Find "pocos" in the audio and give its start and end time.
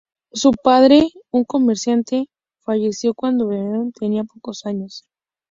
4.23-4.65